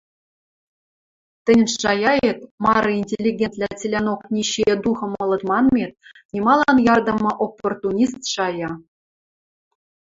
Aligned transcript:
—Тӹньӹн 1.45 1.69
шаяэт— 1.81 2.39
мары 2.63 2.91
интеллигентвлӓ 3.01 3.69
цилӓнок 3.79 4.21
нищие 4.33 4.75
духом 4.85 5.11
ылыт 5.23 5.41
манмет— 5.49 5.91
нималан 6.33 6.77
ярдымы 6.93 7.31
оппортунист 7.45 8.21
шая. 8.33 8.71